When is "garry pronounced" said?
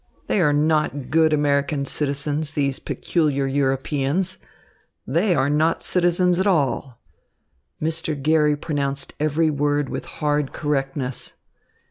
8.19-9.13